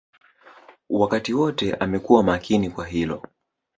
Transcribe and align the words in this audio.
Wakati 0.89 1.33
wote 1.33 1.73
amekuwa 1.75 2.23
makini 2.23 2.69
kwa 2.69 2.85
hilo 2.87 3.23